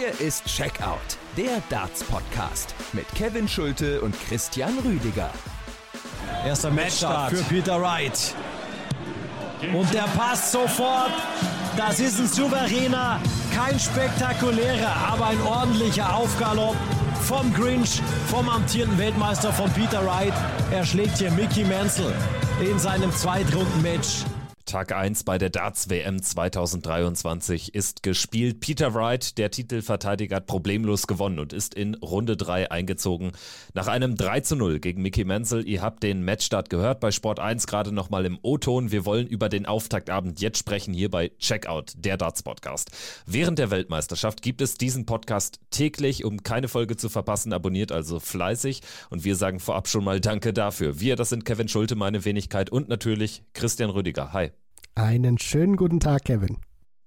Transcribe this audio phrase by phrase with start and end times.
[0.00, 5.28] Hier ist Checkout, der Darts-Podcast mit Kevin Schulte und Christian Rüdiger.
[6.42, 8.34] Erster Matchstart für Peter Wright.
[9.74, 11.12] Und der passt sofort.
[11.76, 13.20] Das ist ein souveräner,
[13.54, 16.76] kein spektakulärer, aber ein ordentlicher Aufgalopp
[17.20, 20.32] vom Grinch, vom amtierenden Weltmeister von Peter Wright.
[20.70, 22.14] Er schlägt hier Mickey Mansell
[22.62, 24.24] in seinem Zweitrunden-Match.
[24.70, 28.60] Tag 1 bei der Darts WM 2023 ist gespielt.
[28.60, 33.32] Peter Wright, der Titelverteidiger, hat problemlos gewonnen und ist in Runde 3 eingezogen.
[33.74, 35.66] Nach einem 3 zu 0 gegen Mickey Menzel.
[35.66, 38.92] Ihr habt den Matchstart gehört bei Sport 1 gerade nochmal im O-Ton.
[38.92, 42.92] Wir wollen über den Auftaktabend jetzt sprechen hier bei Checkout, der Darts Podcast.
[43.26, 46.24] Während der Weltmeisterschaft gibt es diesen Podcast täglich.
[46.24, 48.82] Um keine Folge zu verpassen, abonniert also fleißig.
[49.08, 51.00] Und wir sagen vorab schon mal Danke dafür.
[51.00, 54.32] Wir, das sind Kevin Schulte, meine Wenigkeit und natürlich Christian Rüdiger.
[54.32, 54.52] Hi.
[54.94, 56.58] Einen schönen guten Tag, Kevin.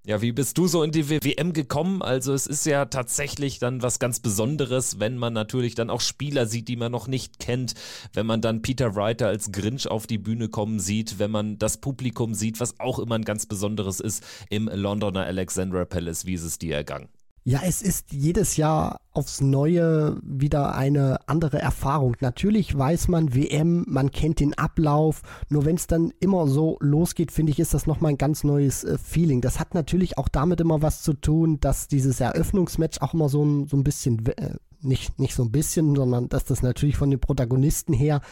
[0.06, 2.02] Ja, wie bist du so in die WM gekommen?
[2.02, 6.44] Also es ist ja tatsächlich dann was ganz Besonderes, wenn man natürlich dann auch Spieler
[6.44, 7.72] sieht, die man noch nicht kennt,
[8.12, 11.78] wenn man dann Peter Writer als Grinch auf die Bühne kommen sieht, wenn man das
[11.78, 16.26] Publikum sieht, was auch immer ein ganz Besonderes ist im Londoner Alexandra Palace.
[16.26, 17.08] Wie ist es dir ergangen?
[17.46, 22.16] Ja, es ist jedes Jahr aufs Neue wieder eine andere Erfahrung.
[22.20, 27.30] Natürlich weiß man WM, man kennt den Ablauf, nur wenn es dann immer so losgeht,
[27.30, 29.42] finde ich, ist das nochmal ein ganz neues äh, Feeling.
[29.42, 33.44] Das hat natürlich auch damit immer was zu tun, dass dieses Eröffnungsmatch auch immer so
[33.44, 37.10] ein, so ein bisschen, äh, nicht, nicht so ein bisschen, sondern dass das natürlich von
[37.10, 38.22] den Protagonisten her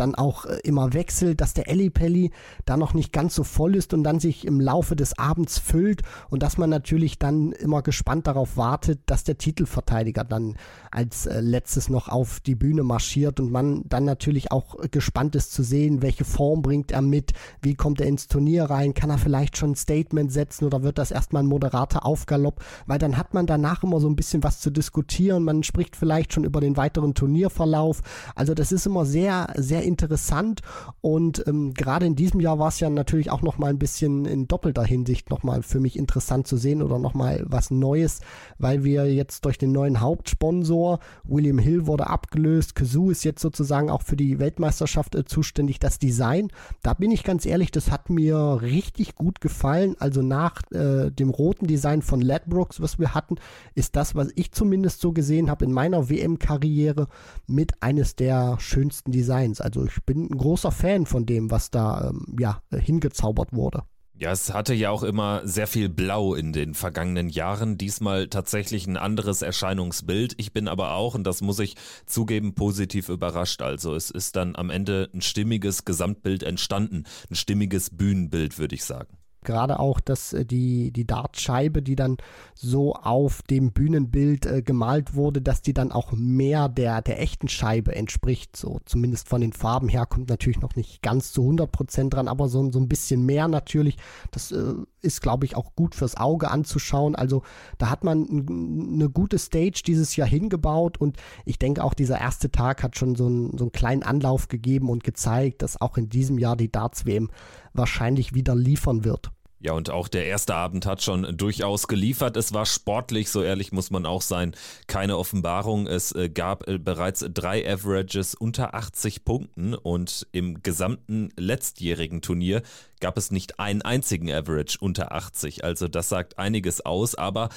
[0.00, 2.30] dann auch äh, immer wechselt, dass der Ellipelli
[2.64, 6.02] da noch nicht ganz so voll ist und dann sich im Laufe des Abends füllt
[6.30, 10.56] und dass man natürlich dann immer gespannt darauf wartet, dass der Titelverteidiger dann
[10.90, 15.52] als äh, letztes noch auf die Bühne marschiert und man dann natürlich auch gespannt ist
[15.52, 19.18] zu sehen, welche Form bringt er mit, wie kommt er ins Turnier rein, kann er
[19.18, 23.34] vielleicht schon ein Statement setzen oder wird das erstmal ein moderater Aufgalopp, weil dann hat
[23.34, 26.76] man danach immer so ein bisschen was zu diskutieren, man spricht vielleicht schon über den
[26.76, 28.00] weiteren Turnierverlauf,
[28.34, 30.62] also das ist immer sehr, sehr interessant.
[31.00, 34.48] Und ähm, gerade in diesem Jahr war es ja natürlich auch nochmal ein bisschen in
[34.48, 38.20] doppelter Hinsicht nochmal für mich interessant zu sehen oder nochmal was Neues,
[38.58, 43.90] weil wir jetzt durch den neuen Hauptsponsor, William Hill wurde abgelöst, Kazoo ist jetzt sozusagen
[43.90, 46.48] auch für die Weltmeisterschaft äh, zuständig, das Design,
[46.82, 51.30] da bin ich ganz ehrlich, das hat mir richtig gut gefallen, also nach äh, dem
[51.30, 53.36] roten Design von Ladbrokes, was wir hatten,
[53.74, 57.08] ist das, was ich zumindest so gesehen habe in meiner WM-Karriere
[57.46, 61.70] mit eines der schönsten Designs, also also ich bin ein großer Fan von dem, was
[61.70, 63.84] da ähm, ja, hingezaubert wurde.
[64.14, 67.78] Ja, es hatte ja auch immer sehr viel Blau in den vergangenen Jahren.
[67.78, 70.34] Diesmal tatsächlich ein anderes Erscheinungsbild.
[70.36, 73.62] Ich bin aber auch, und das muss ich zugeben, positiv überrascht.
[73.62, 77.04] Also es ist dann am Ende ein stimmiges Gesamtbild entstanden.
[77.30, 79.19] Ein stimmiges Bühnenbild, würde ich sagen.
[79.42, 82.18] Gerade auch, dass äh, die, die Dartscheibe, die dann
[82.54, 87.48] so auf dem Bühnenbild äh, gemalt wurde, dass die dann auch mehr der, der echten
[87.48, 88.56] Scheibe entspricht.
[88.56, 92.28] So zumindest von den Farben her kommt natürlich noch nicht ganz zu 100 Prozent dran,
[92.28, 93.96] aber so, so ein bisschen mehr natürlich.
[94.30, 97.14] Das äh, ist, glaube ich, auch gut fürs Auge anzuschauen.
[97.14, 97.42] Also
[97.78, 102.50] da hat man eine gute Stage dieses Jahr hingebaut und ich denke auch dieser erste
[102.50, 106.10] Tag hat schon so, ein, so einen kleinen Anlauf gegeben und gezeigt, dass auch in
[106.10, 107.30] diesem Jahr die Darts-WM
[107.72, 109.30] wahrscheinlich wieder liefern wird.
[109.62, 112.38] Ja, und auch der erste Abend hat schon durchaus geliefert.
[112.38, 114.54] Es war sportlich, so ehrlich muss man auch sein,
[114.86, 115.86] keine Offenbarung.
[115.86, 122.62] Es äh, gab äh, bereits drei Averages unter 80 Punkten und im gesamten letztjährigen Turnier
[123.00, 125.64] gab es nicht einen einzigen Average unter 80.
[125.64, 127.48] Also das sagt einiges aus, aber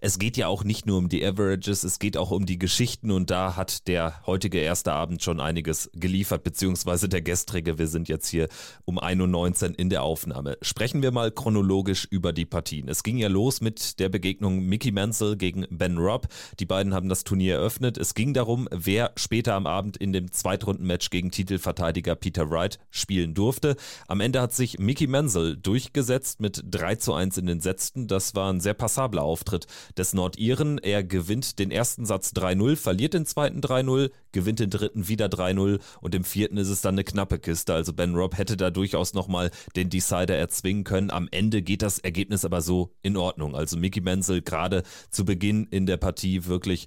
[0.00, 3.10] es geht ja auch nicht nur um die Averages, es geht auch um die Geschichten
[3.10, 7.78] und da hat der heutige erste Abend schon einiges geliefert, beziehungsweise der gestrige.
[7.78, 8.48] Wir sind jetzt hier
[8.84, 10.56] um 1.19 Uhr in der Aufnahme.
[10.62, 12.88] Sprechen wir mal chronologisch über die Partien.
[12.88, 16.28] Es ging ja los mit der Begegnung Mickey Mansell gegen Ben Robb.
[16.58, 17.98] Die beiden haben das Turnier eröffnet.
[17.98, 23.34] Es ging darum, wer später am Abend in dem Zweitrundenmatch gegen Titelverteidiger Peter Wright spielen
[23.34, 23.76] durfte.
[24.08, 28.08] Am Ende hat sich Mickey Mickey Mansell durchgesetzt mit 3 zu 1 in den Sätzen.
[28.08, 29.66] Das war ein sehr passabler Auftritt
[29.96, 30.76] des Nordiren.
[30.76, 35.80] Er gewinnt den ersten Satz 3-0, verliert den zweiten 3-0, gewinnt den dritten wieder 3-0
[36.02, 37.72] und im vierten ist es dann eine knappe Kiste.
[37.72, 41.10] Also Ben Robb hätte da durchaus nochmal den Decider erzwingen können.
[41.10, 43.56] Am Ende geht das Ergebnis aber so in Ordnung.
[43.56, 46.86] Also Mickey Mansell gerade zu Beginn in der Partie wirklich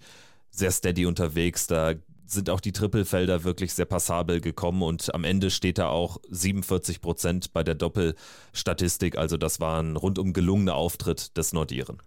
[0.51, 1.65] sehr steady unterwegs.
[1.65, 1.95] Da
[2.27, 7.01] sind auch die Trippelfelder wirklich sehr passabel gekommen und am Ende steht da auch 47
[7.01, 9.17] Prozent bei der Doppelstatistik.
[9.17, 11.97] Also das war ein rundum gelungener Auftritt des Nordiren.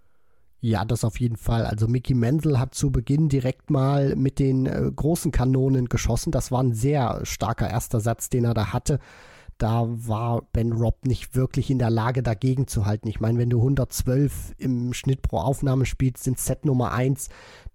[0.60, 1.64] Ja, das auf jeden Fall.
[1.64, 6.32] Also Mickey Menzel hat zu Beginn direkt mal mit den äh, großen Kanonen geschossen.
[6.32, 8.98] Das war ein sehr starker erster Satz, den er da hatte.
[9.58, 13.08] Da war Ben Robb nicht wirklich in der Lage, dagegen zu halten.
[13.08, 17.28] Ich meine, wenn du 112 im Schnitt pro Aufnahme spielst, sind Set Nummer 1,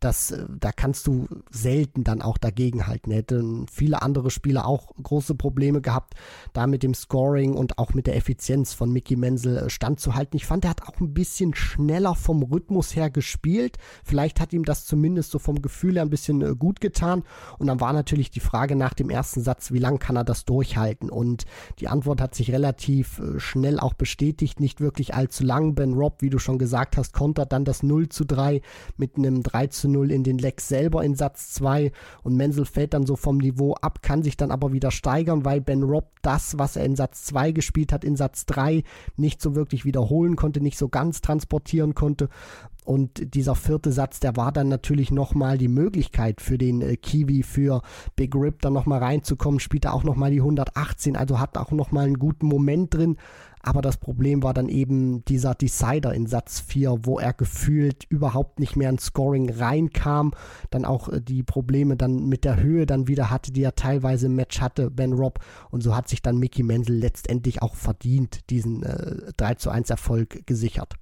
[0.04, 3.12] das, äh, da kannst du selten dann auch dagegenhalten.
[3.12, 6.14] Hätten viele andere Spieler auch große Probleme gehabt,
[6.54, 10.38] da mit dem Scoring und auch mit der Effizienz von Mickey Menzel äh, standzuhalten.
[10.38, 13.78] Ich fand, er hat auch ein bisschen schneller vom Rhythmus her gespielt.
[14.04, 17.24] Vielleicht hat ihm das zumindest so vom Gefühl her ein bisschen äh, gut getan.
[17.58, 20.46] Und dann war natürlich die Frage nach dem ersten Satz, wie lange kann er das
[20.46, 21.10] durchhalten?
[21.10, 21.46] Und
[21.80, 25.75] die Antwort hat sich relativ schnell auch bestätigt, nicht wirklich allzu lang.
[25.75, 28.62] Ben Robb, wie du schon gesagt hast, kontert dann das 0 zu 3
[28.98, 31.92] mit einem 3 zu 0 in den Lecks selber in Satz 2
[32.24, 35.62] und Menzel fällt dann so vom Niveau ab, kann sich dann aber wieder steigern, weil
[35.62, 38.84] Ben Robb das, was er in Satz 2 gespielt hat, in Satz 3
[39.18, 42.30] nicht so wirklich wiederholen konnte, nicht so ganz transportieren konnte.
[42.84, 47.44] Und dieser vierte Satz, der war dann natürlich nochmal die Möglichkeit für den äh, Kiwi,
[47.44, 47.82] für
[48.16, 52.06] Big Rip dann nochmal reinzukommen, spielt er auch nochmal die 118, also hat auch nochmal
[52.06, 53.18] einen guten Moment drin.
[53.66, 58.60] Aber das Problem war dann eben dieser Decider in Satz 4, wo er gefühlt überhaupt
[58.60, 60.34] nicht mehr ins Scoring reinkam.
[60.70, 64.26] Dann auch äh, die Probleme dann mit der Höhe dann wieder hatte, die er teilweise
[64.26, 65.40] im Match hatte, Ben Robb.
[65.72, 69.90] Und so hat sich dann Mickey Menzel letztendlich auch verdient, diesen äh, 3 zu 1
[69.90, 70.96] Erfolg gesichert.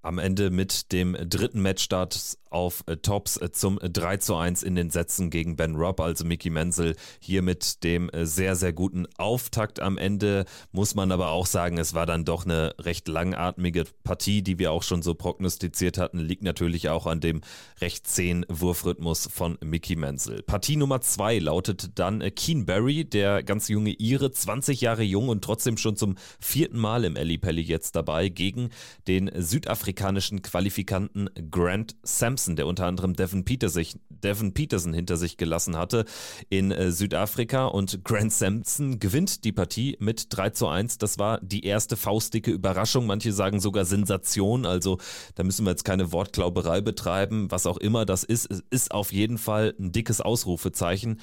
[0.00, 4.74] Am Ende mit dem dritten Matchstart auf äh, Tops äh, zum 3 zu 1 in
[4.74, 9.06] den Sätzen gegen Ben Robb, also Mickey Menzel hier mit dem äh, sehr, sehr guten
[9.18, 10.44] Auftakt am Ende.
[10.72, 14.72] Muss man aber auch sagen, es war dann doch eine recht langatmige Partie, die wir
[14.72, 16.18] auch schon so prognostiziert hatten.
[16.18, 17.42] Liegt natürlich auch an dem
[17.80, 20.42] recht zähen Wurfrhythmus von Mickey Menzel.
[20.42, 25.44] Partie Nummer 2 lautet dann Keen Barry, der ganz junge Ire, 20 Jahre jung und
[25.44, 28.70] trotzdem schon zum vierten Mal im Ellie Pelli jetzt dabei, gegen
[29.06, 32.37] den südafrikanischen Qualifikanten Grant Sampson.
[32.38, 36.04] Sampson, der unter anderem Devin, Peterson, Devin Peterson hinter sich gelassen hatte
[36.48, 37.66] in äh, Südafrika.
[37.66, 40.98] Und Grant Sampson gewinnt die Partie mit 3 zu 1.
[40.98, 43.06] Das war die erste faustdicke Überraschung.
[43.06, 44.66] Manche sagen sogar Sensation.
[44.66, 44.98] Also
[45.34, 47.50] da müssen wir jetzt keine Wortklauberei betreiben.
[47.50, 51.20] Was auch immer das ist, ist auf jeden Fall ein dickes Ausrufezeichen.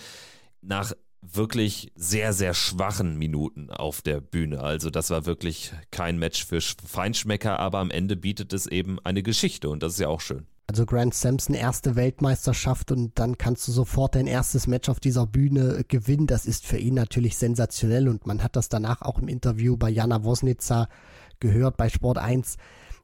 [0.61, 4.61] Nach wirklich sehr, sehr schwachen Minuten auf der Bühne.
[4.61, 9.23] Also das war wirklich kein Match für Feinschmecker, aber am Ende bietet es eben eine
[9.23, 10.45] Geschichte und das ist ja auch schön.
[10.67, 15.27] Also Grant Sampson erste Weltmeisterschaft und dann kannst du sofort dein erstes Match auf dieser
[15.27, 16.25] Bühne gewinnen.
[16.25, 19.89] Das ist für ihn natürlich sensationell und man hat das danach auch im Interview bei
[19.89, 20.89] Jana Wosnica
[21.39, 22.57] gehört bei Sport 1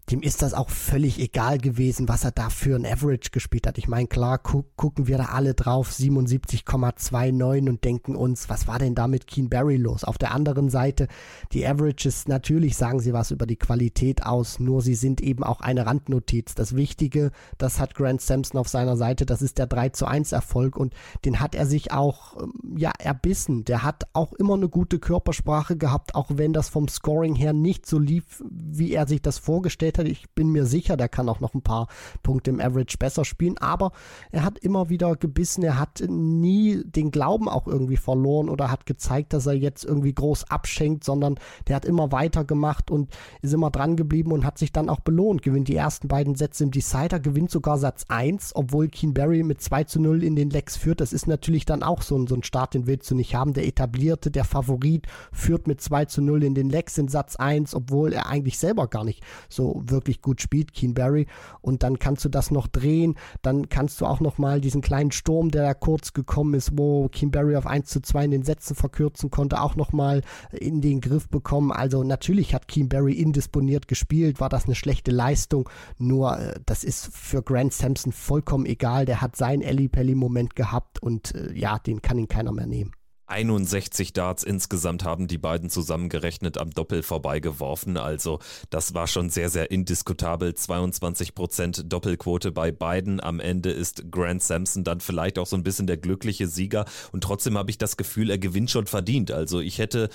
[0.09, 3.77] dem ist das auch völlig egal gewesen, was er da für ein Average gespielt hat.
[3.77, 8.79] Ich meine, klar, gu gucken wir da alle drauf, 77,29 und denken uns, was war
[8.79, 10.03] denn da mit Keen Barry los?
[10.03, 11.07] Auf der anderen Seite,
[11.53, 15.61] die Averages, natürlich sagen sie was über die Qualität aus, nur sie sind eben auch
[15.61, 16.55] eine Randnotiz.
[16.55, 20.31] Das Wichtige, das hat Grant Sampson auf seiner Seite, das ist der 3 zu 1
[20.31, 20.93] Erfolg und
[21.25, 23.65] den hat er sich auch, ähm, ja, erbissen.
[23.65, 27.85] Der hat auch immer eine gute Körpersprache gehabt, auch wenn das vom Scoring her nicht
[27.85, 30.07] so lief, wie er sich das vorgestellt hat.
[30.07, 31.87] Ich bin mir sicher, der kann auch noch ein paar
[32.23, 33.91] Punkte im Average besser spielen, aber
[34.31, 38.85] er hat immer wieder gebissen, er hat nie den Glauben auch irgendwie verloren oder hat
[38.85, 43.11] gezeigt, dass er jetzt irgendwie groß abschenkt, sondern der hat immer weitergemacht und
[43.41, 46.63] ist immer dran geblieben und hat sich dann auch belohnt, gewinnt die ersten beiden Sätze
[46.63, 50.49] im Decider, gewinnt sogar Satz 1, obwohl Keen Barry mit 2 zu 0 in den
[50.49, 51.01] Lecks führt.
[51.01, 53.53] Das ist natürlich dann auch so ein, so ein Start, den willst du nicht haben.
[53.53, 57.75] Der etablierte, der Favorit führt mit 2 zu 0 in den Lecks in Satz 1,
[57.75, 61.27] obwohl er eigentlich selber gar nicht so wirklich gut spielt, Keen Barry.
[61.61, 63.15] Und dann kannst du das noch drehen.
[63.41, 67.07] Dann kannst du auch noch mal diesen kleinen Sturm, der da kurz gekommen ist, wo
[67.09, 70.21] Keen Barry auf 1 zu 2 in den Sätzen verkürzen konnte, auch noch mal
[70.51, 71.71] in den Griff bekommen.
[71.71, 75.69] Also natürlich hat Keen Barry indisponiert gespielt, war das eine schlechte Leistung.
[75.97, 79.05] Nur äh, das ist für Grant Sampson vollkommen egal.
[79.05, 82.67] Der hat seinen Ellie Pelli Moment gehabt und äh, ja, den kann ihn keiner mehr
[82.67, 82.91] nehmen.
[83.31, 87.97] 61 Darts insgesamt haben die beiden zusammengerechnet am Doppel vorbeigeworfen.
[87.97, 90.51] Also das war schon sehr, sehr indiskutabel.
[90.51, 93.21] 22% Doppelquote bei beiden.
[93.21, 96.85] Am Ende ist Grant Sampson dann vielleicht auch so ein bisschen der glückliche Sieger.
[97.11, 99.31] Und trotzdem habe ich das Gefühl, er gewinnt schon verdient.
[99.31, 100.09] Also ich hätte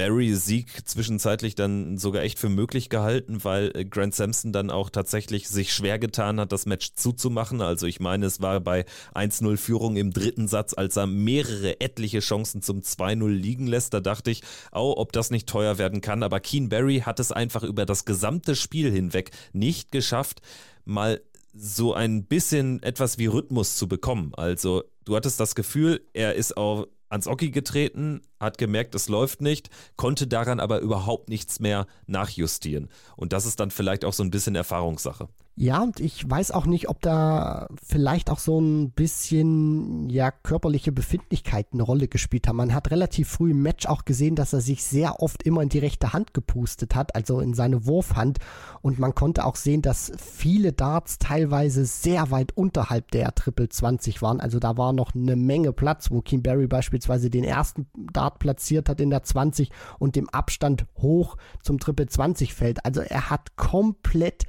[0.00, 4.88] Barrys Sieg zwischenzeitlich dann sogar echt für möglich gehalten, weil äh, Grant Sampson dann auch
[4.88, 7.60] tatsächlich sich schwer getan hat, das Match zuzumachen.
[7.60, 12.20] Also ich meine, es war bei 1-0 Führung im dritten Satz, als er mehrere etliche
[12.20, 13.92] Chancen zum 2-0 liegen lässt.
[13.92, 14.40] Da dachte ich,
[14.72, 16.22] oh, ob das nicht teuer werden kann.
[16.22, 20.40] Aber Keen Barry hat es einfach über das gesamte Spiel hinweg nicht geschafft,
[20.86, 21.20] mal
[21.52, 24.32] so ein bisschen etwas wie Rhythmus zu bekommen.
[24.34, 29.42] Also du hattest das Gefühl, er ist auch ans Oki getreten, hat gemerkt, es läuft
[29.42, 32.88] nicht, konnte daran aber überhaupt nichts mehr nachjustieren.
[33.16, 35.28] Und das ist dann vielleicht auch so ein bisschen Erfahrungssache.
[35.56, 40.90] Ja, und ich weiß auch nicht, ob da vielleicht auch so ein bisschen ja körperliche
[40.90, 42.56] Befindlichkeit eine Rolle gespielt haben.
[42.56, 45.68] Man hat relativ früh im Match auch gesehen, dass er sich sehr oft immer in
[45.68, 48.38] die rechte Hand gepustet hat, also in seine Wurfhand.
[48.80, 54.22] Und man konnte auch sehen, dass viele Darts teilweise sehr weit unterhalb der Triple 20
[54.22, 54.40] waren.
[54.40, 58.88] Also da war noch eine Menge Platz, wo Kim Barry beispielsweise den ersten Dart platziert
[58.88, 62.84] hat in der 20 und dem Abstand hoch zum Triple 20 fällt.
[62.84, 64.44] Also er hat komplett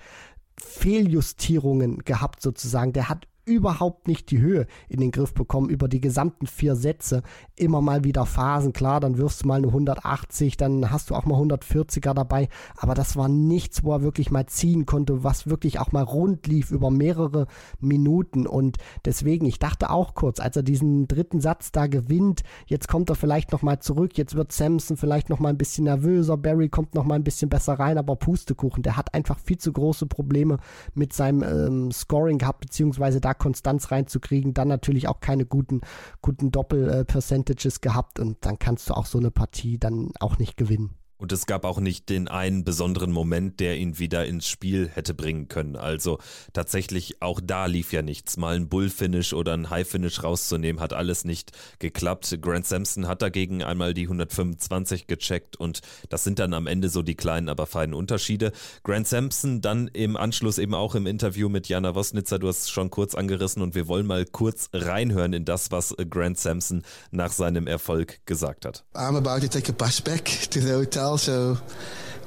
[0.57, 2.93] Fehljustierungen gehabt sozusagen.
[2.93, 7.24] Der hat überhaupt nicht die Höhe in den Griff bekommen über die gesamten vier Sätze.
[7.55, 11.25] Immer mal wieder Phasen, klar, dann wirfst du mal eine 180, dann hast du auch
[11.25, 15.79] mal 140er dabei, aber das war nichts, wo er wirklich mal ziehen konnte, was wirklich
[15.79, 17.48] auch mal rund lief über mehrere
[17.79, 18.48] Minuten.
[18.48, 23.10] Und deswegen, ich dachte auch kurz, als er diesen dritten Satz da gewinnt, jetzt kommt
[23.10, 26.70] er vielleicht noch mal zurück, jetzt wird Samson vielleicht noch mal ein bisschen nervöser, Barry
[26.70, 30.05] kommt noch mal ein bisschen besser rein, aber Pustekuchen, der hat einfach viel zu große
[30.05, 30.58] Probleme
[30.93, 35.81] mit seinem ähm, Scoring gehabt, beziehungsweise da Konstanz reinzukriegen, dann natürlich auch keine guten,
[36.21, 41.00] guten Doppel-Percentages gehabt und dann kannst du auch so eine Partie dann auch nicht gewinnen.
[41.21, 45.13] Und es gab auch nicht den einen besonderen Moment, der ihn wieder ins Spiel hätte
[45.13, 45.75] bringen können.
[45.75, 46.17] Also
[46.51, 48.37] tatsächlich auch da lief ja nichts.
[48.37, 52.39] Mal ein Bullfinish oder ein Highfinish rauszunehmen, hat alles nicht geklappt.
[52.41, 57.03] Grant Sampson hat dagegen einmal die 125 gecheckt und das sind dann am Ende so
[57.03, 58.51] die kleinen, aber feinen Unterschiede.
[58.83, 62.69] Grant Sampson dann im Anschluss eben auch im Interview mit Jana Wosnitzer, du hast es
[62.71, 67.31] schon kurz angerissen und wir wollen mal kurz reinhören in das, was Grant Sampson nach
[67.31, 68.85] seinem Erfolg gesagt hat.
[68.95, 71.11] I'm about to take a bus back to the hotel.
[71.12, 71.58] Also,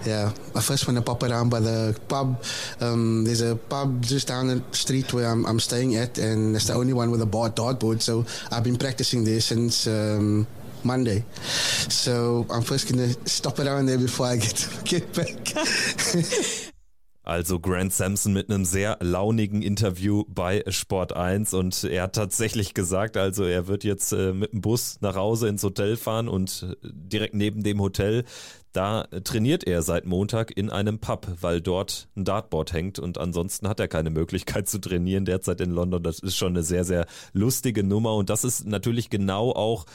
[0.05, 2.45] yeah, I first want to pop around by the pub.
[2.81, 6.67] Um, there's a pub just down the street where I'm, I'm staying at, and it's
[6.67, 8.03] the only one with a bar dartboard.
[8.03, 10.47] So I've been practicing there since um,
[10.85, 11.25] Monday.
[11.88, 15.55] So I'm first gonna stop around there before I get get back.
[17.26, 22.75] Also Grant Sampson mit einem sehr launigen Interview bei Sport 1 und er hat tatsächlich
[22.75, 26.67] gesagt, also er wird jetzt äh, mit dem Bus nach Hause ins Hotel fahren und
[26.71, 28.25] äh, direkt neben dem Hotel,
[28.75, 33.69] da trainiert er seit Montag in einem Pub, weil dort ein Dartboard hängt und ansonsten
[33.69, 36.02] hat er keine Möglichkeit zu trainieren derzeit in London.
[36.02, 39.87] Das ist schon eine sehr, sehr lustige Nummer und das ist natürlich genau auch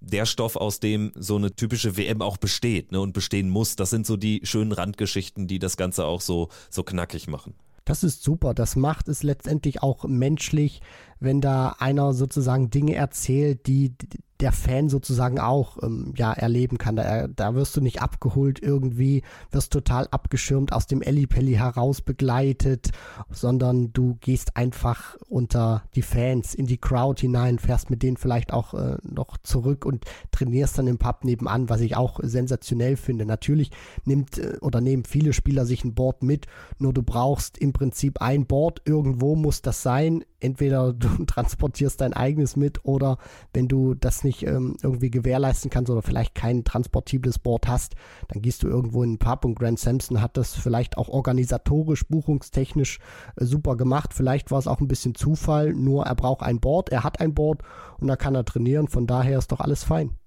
[0.00, 3.74] der Stoff, aus dem so eine typische WM auch besteht ne, und bestehen muss.
[3.74, 7.54] Das sind so die schönen Randgeschichten, die das Ganze auch so, so knackig machen.
[7.84, 8.54] Das ist super.
[8.54, 10.80] Das macht es letztendlich auch menschlich,
[11.18, 13.94] wenn da einer sozusagen Dinge erzählt, die
[14.40, 16.96] der Fan sozusagen auch ähm, ja erleben kann.
[16.96, 22.90] Da, da wirst du nicht abgeholt irgendwie, wirst total abgeschirmt aus dem Ellipelli heraus begleitet,
[23.30, 28.52] sondern du gehst einfach unter die Fans in die Crowd hinein, fährst mit denen vielleicht
[28.52, 33.26] auch äh, noch zurück und trainierst dann im Pub nebenan, was ich auch sensationell finde.
[33.26, 33.70] Natürlich
[34.04, 36.46] nimmt äh, oder nehmen viele Spieler sich ein Board mit,
[36.78, 40.24] nur du brauchst im Prinzip ein Board, irgendwo muss das sein.
[40.40, 43.18] Entweder du transportierst dein eigenes mit oder
[43.52, 47.94] wenn du das nicht nicht ähm, irgendwie gewährleisten kannst oder vielleicht kein transportibles Board hast,
[48.28, 52.06] dann gehst du irgendwo in den Pub und Grant Sampson hat das vielleicht auch organisatorisch,
[52.06, 53.00] buchungstechnisch
[53.36, 54.14] äh, super gemacht.
[54.14, 57.34] Vielleicht war es auch ein bisschen Zufall, nur er braucht ein Board, er hat ein
[57.34, 57.62] Board
[57.98, 58.88] und da kann er trainieren.
[58.88, 60.18] Von daher ist doch alles fein.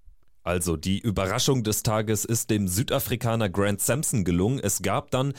[0.43, 4.59] Also die Überraschung des Tages ist dem Südafrikaner Grant Sampson gelungen.
[4.59, 5.33] Es gab dann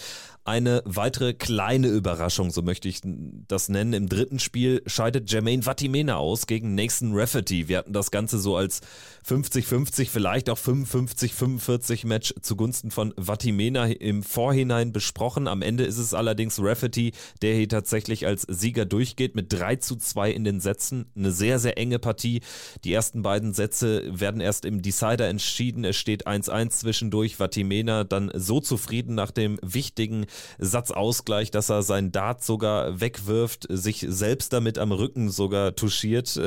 [0.44, 3.00] eine weitere kleine Überraschung, so möchte ich
[3.46, 3.92] das nennen.
[3.92, 7.68] Im dritten Spiel scheidet Jermaine Vatimena aus gegen Nathan Rafferty.
[7.68, 8.80] Wir hatten das Ganze so als
[9.24, 15.46] 50-50, vielleicht auch 55-45 Match zugunsten von Vatimena im Vorhinein besprochen.
[15.46, 19.94] Am Ende ist es allerdings Rafferty, der hier tatsächlich als Sieger durchgeht mit 3 zu
[19.94, 21.06] 2 in den Sätzen.
[21.14, 22.40] Eine sehr, sehr enge Partie.
[22.82, 25.84] Die ersten beiden Sätze werden erst im Decider entschieden.
[25.84, 27.36] Es steht 1-1 zwischendurch.
[27.36, 30.26] Vatimena dann so zufrieden nach dem wichtigen
[30.58, 36.38] Satzausgleich, dass er seinen Dart sogar wegwirft, sich selbst damit am Rücken sogar touchiert.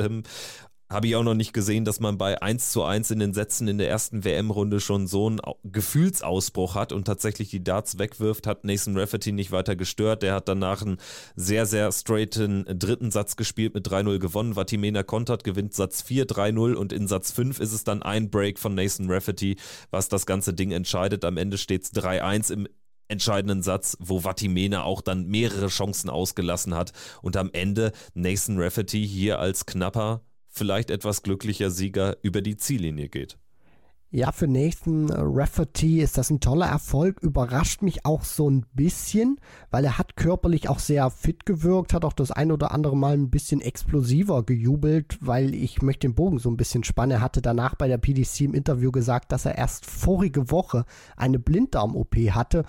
[0.88, 3.66] Habe ich auch noch nicht gesehen, dass man bei 1 zu 1 in den Sätzen
[3.66, 8.64] in der ersten WM-Runde schon so einen Gefühlsausbruch hat und tatsächlich die Darts wegwirft, hat
[8.64, 10.22] Nathan Rafferty nicht weiter gestört.
[10.22, 10.98] Der hat danach einen
[11.34, 14.54] sehr, sehr straighten dritten Satz gespielt mit 3-0 gewonnen.
[14.54, 18.60] Vatimena kontert, gewinnt Satz 4 3-0 und in Satz 5 ist es dann ein Break
[18.60, 19.56] von Nathan Rafferty,
[19.90, 21.24] was das ganze Ding entscheidet.
[21.24, 22.68] Am Ende steht es 3-1 im
[23.08, 29.06] entscheidenden Satz, wo Vatimena auch dann mehrere Chancen ausgelassen hat und am Ende Nathan Rafferty
[29.06, 30.22] hier als knapper,
[30.56, 33.38] vielleicht etwas glücklicher Sieger über die Ziellinie geht.
[34.10, 37.20] Ja, für Nathan Rafferty ist das ein toller Erfolg.
[37.22, 42.04] Überrascht mich auch so ein bisschen, weil er hat körperlich auch sehr fit gewirkt, hat
[42.04, 46.38] auch das ein oder andere Mal ein bisschen explosiver gejubelt, weil ich möchte den Bogen
[46.38, 47.18] so ein bisschen spannen.
[47.18, 50.84] Er hatte danach bei der PDC im Interview gesagt, dass er erst vorige Woche
[51.16, 52.64] eine Blinddarm-OP hatte,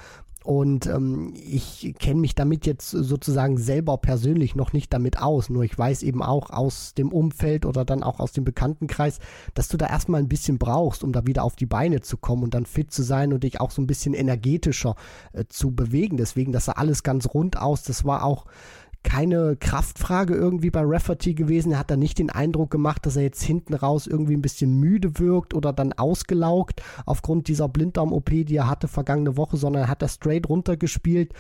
[0.48, 5.50] und ähm, ich kenne mich damit jetzt sozusagen selber persönlich noch nicht damit aus.
[5.50, 9.20] Nur ich weiß eben auch aus dem Umfeld oder dann auch aus dem Bekanntenkreis,
[9.56, 12.44] dass du da erstmal ein bisschen brauchst, um da wieder auf die Beine zu kommen
[12.44, 14.96] und dann fit zu sein und dich auch so ein bisschen energetischer
[15.34, 16.16] äh, zu bewegen.
[16.16, 17.84] Deswegen, das sah alles ganz rund aus.
[17.84, 18.46] Das war auch
[19.08, 21.72] keine Kraftfrage irgendwie bei Rafferty gewesen.
[21.72, 24.82] Er hat da nicht den Eindruck gemacht, dass er jetzt hinten raus irgendwie ein bisschen
[24.82, 29.88] müde wirkt oder dann ausgelaugt aufgrund dieser Blinddarm-OP, die er hatte vergangene Woche, sondern er
[29.88, 31.32] hat da straight runtergespielt,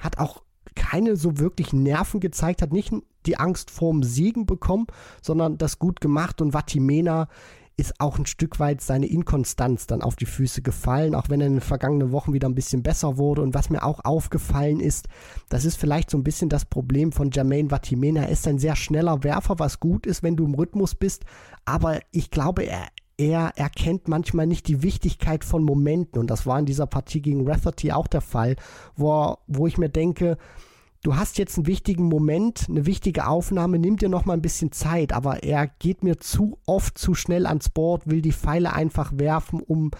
[0.00, 0.42] hat auch
[0.74, 2.92] keine so wirklich Nerven gezeigt, hat nicht
[3.24, 4.88] die Angst vorm Siegen bekommen,
[5.20, 7.28] sondern das gut gemacht und Vatimena
[7.76, 11.46] ist auch ein Stück weit seine Inkonstanz dann auf die Füße gefallen, auch wenn er
[11.46, 13.42] in den vergangenen Wochen wieder ein bisschen besser wurde.
[13.42, 15.08] Und was mir auch aufgefallen ist,
[15.48, 18.22] das ist vielleicht so ein bisschen das Problem von Jermaine Vatimena.
[18.22, 21.24] Er ist ein sehr schneller Werfer, was gut ist, wenn du im Rhythmus bist.
[21.64, 26.20] Aber ich glaube, er, er erkennt manchmal nicht die Wichtigkeit von Momenten.
[26.20, 28.56] Und das war in dieser Partie gegen Rafferty auch der Fall,
[28.96, 30.36] wo, wo ich mir denke,
[31.02, 34.72] du hast jetzt einen wichtigen Moment, eine wichtige Aufnahme, nimm dir noch mal ein bisschen
[34.72, 39.12] Zeit, aber er geht mir zu oft zu schnell ans Board, will die Pfeile einfach
[39.16, 39.90] werfen, um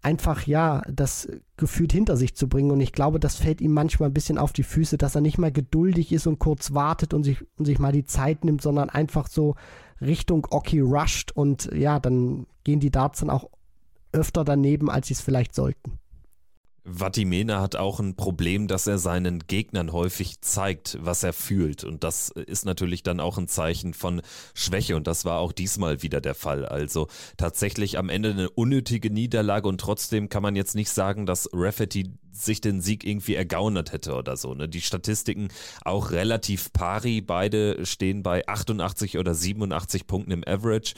[0.00, 4.10] einfach ja das gefühlt hinter sich zu bringen und ich glaube, das fällt ihm manchmal
[4.10, 7.24] ein bisschen auf die Füße, dass er nicht mal geduldig ist und kurz wartet und
[7.24, 9.56] sich und sich mal die Zeit nimmt, sondern einfach so
[10.00, 13.50] Richtung Oki rusht und ja, dann gehen die Darts dann auch
[14.12, 15.98] öfter daneben, als sie es vielleicht sollten.
[16.90, 21.84] Vatimena hat auch ein Problem, dass er seinen Gegnern häufig zeigt, was er fühlt.
[21.84, 24.22] Und das ist natürlich dann auch ein Zeichen von
[24.54, 24.96] Schwäche.
[24.96, 26.66] Und das war auch diesmal wieder der Fall.
[26.66, 29.68] Also tatsächlich am Ende eine unnötige Niederlage.
[29.68, 32.12] Und trotzdem kann man jetzt nicht sagen, dass Rafferty
[32.44, 34.54] sich den Sieg irgendwie ergaunert hätte oder so.
[34.54, 34.68] Ne?
[34.68, 35.48] Die Statistiken
[35.84, 37.20] auch relativ pari.
[37.20, 40.94] Beide stehen bei 88 oder 87 Punkten im Average.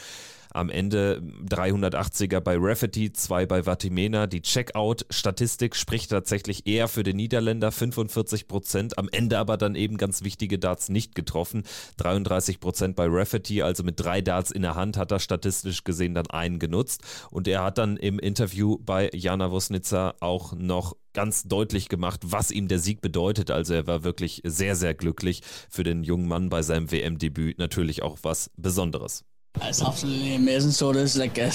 [0.52, 4.26] Am Ende 380er bei Rafferty, 2 bei Vatimena.
[4.26, 8.98] Die Checkout-Statistik spricht tatsächlich eher für den Niederländer, 45 Prozent.
[8.98, 11.62] Am Ende aber dann eben ganz wichtige Darts nicht getroffen.
[11.98, 16.14] 33 Prozent bei Rafferty, also mit drei Darts in der Hand hat er statistisch gesehen
[16.14, 17.02] dann einen genutzt.
[17.30, 22.50] Und er hat dann im Interview bei Jana Wosnitzer auch noch ganz deutlich gemacht, was
[22.50, 23.50] ihm der Sieg bedeutet.
[23.50, 27.58] Also er war wirklich sehr, sehr glücklich für den jungen Mann bei seinem WM-Debüt.
[27.58, 29.24] Natürlich auch was Besonderes.
[29.68, 30.70] It's absolutely amazing.
[30.70, 31.50] So it is like, uh,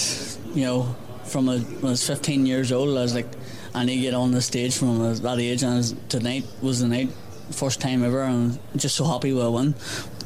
[0.53, 3.27] you know, from a, when I was 15 years old, I was like,
[3.73, 6.87] I need to get on the stage from that age, and was, tonight was the
[6.87, 7.09] night,
[7.51, 9.75] first time ever, and just so happy with a win.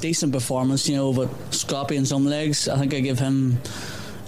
[0.01, 2.67] Decent performance, you know, but scrappy in some legs.
[2.67, 3.59] I think I give him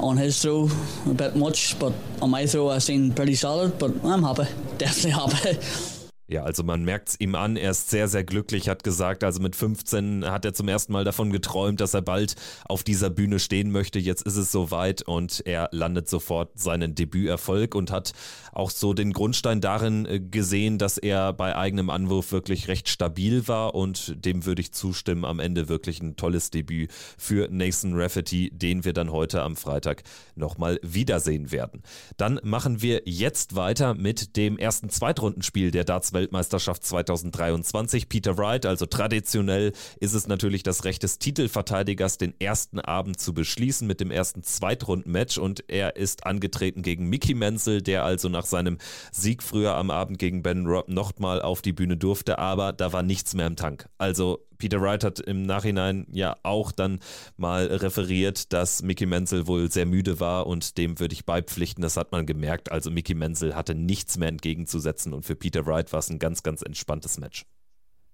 [0.01, 0.69] on his throw
[1.07, 3.77] a bit much, but on my throw I've seen pretty solid.
[3.79, 5.59] But I'm happy, definitely happy.
[6.31, 9.41] Ja, also man merkt es ihm an, er ist sehr, sehr glücklich, hat gesagt, also
[9.41, 13.37] mit 15 hat er zum ersten Mal davon geträumt, dass er bald auf dieser Bühne
[13.37, 13.99] stehen möchte.
[13.99, 18.13] Jetzt ist es soweit und er landet sofort seinen Debüterfolg und hat
[18.53, 23.49] auch so den Grundstein darin äh, gesehen, dass er bei eigenem Anwurf wirklich recht stabil
[23.49, 25.25] war und dem würde ich zustimmen.
[25.25, 30.03] Am Ende wirklich ein tolles Debüt für Nathan Rafferty, den wir dann heute am Freitag
[30.35, 31.83] nochmal wiedersehen werden.
[32.15, 38.07] Dann machen wir jetzt weiter mit dem ersten Zweitrundenspiel der Darts Weltmeisterschaft 2023.
[38.07, 43.33] Peter Wright, also traditionell ist es natürlich das Recht des Titelverteidigers, den ersten Abend zu
[43.33, 48.45] beschließen mit dem ersten Zweitrunden-Match und er ist angetreten gegen Mickey Menzel, der also nach
[48.45, 48.77] seinem
[49.11, 53.01] Sieg früher am Abend gegen Ben Robb nochmal auf die Bühne durfte, aber da war
[53.01, 53.89] nichts mehr im Tank.
[53.97, 56.99] Also Peter Wright hat im Nachhinein ja auch dann
[57.35, 61.81] mal referiert, dass Mickey Menzel wohl sehr müde war und dem würde ich beipflichten.
[61.81, 62.71] Das hat man gemerkt.
[62.71, 66.43] Also Mickey Menzel hatte nichts mehr entgegenzusetzen und für Peter Wright war es ein ganz,
[66.43, 67.43] ganz entspanntes Match.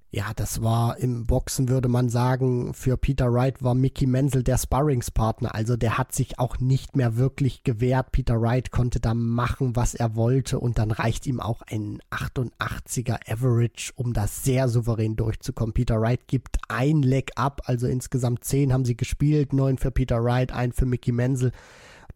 [0.09, 4.57] Ja, das war im Boxen, würde man sagen, für Peter Wright war Mickey Menzel der
[4.57, 5.53] Sparringspartner.
[5.53, 8.13] Also der hat sich auch nicht mehr wirklich gewehrt.
[8.13, 13.19] Peter Wright konnte da machen, was er wollte und dann reicht ihm auch ein 88er
[13.29, 15.73] Average, um das sehr souverän durchzukommen.
[15.73, 20.23] Peter Wright gibt ein Leg ab, also insgesamt zehn haben sie gespielt, neun für Peter
[20.23, 21.51] Wright, ein für Mickey Menzel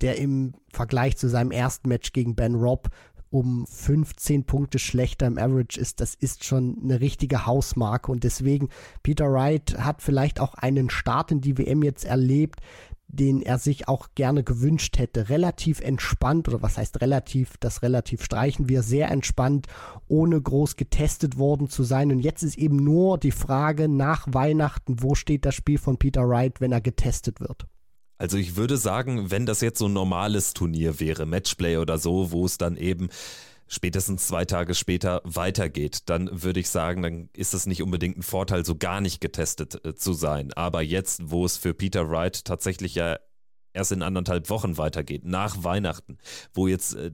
[0.02, 2.90] der im Vergleich zu seinem ersten Match gegen Ben Robb
[3.32, 8.70] um 15 Punkte schlechter im Average ist, das ist schon eine richtige Hausmarke und deswegen
[9.04, 12.60] Peter Wright hat vielleicht auch einen Start in die WM jetzt erlebt,
[13.08, 15.30] den er sich auch gerne gewünscht hätte.
[15.30, 19.68] Relativ entspannt, oder was heißt relativ, das relativ streichen wir, sehr entspannt,
[20.08, 22.12] ohne groß getestet worden zu sein.
[22.12, 26.28] Und jetzt ist eben nur die Frage nach Weihnachten, wo steht das Spiel von Peter
[26.28, 27.68] Wright, wenn er getestet wird?
[28.22, 32.32] Also ich würde sagen, wenn das jetzt so ein normales Turnier wäre, Matchplay oder so,
[32.32, 33.10] wo es dann eben
[33.68, 38.22] spätestens zwei Tage später weitergeht, dann würde ich sagen, dann ist es nicht unbedingt ein
[38.22, 40.54] Vorteil, so gar nicht getestet äh, zu sein.
[40.54, 43.18] Aber jetzt, wo es für Peter Wright tatsächlich ja
[43.74, 46.20] erst in anderthalb Wochen weitergeht, nach Weihnachten,
[46.54, 47.10] wo jetzt äh,